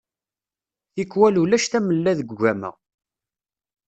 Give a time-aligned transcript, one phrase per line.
[0.93, 2.71] Tikwal ulac tamella deg ugama.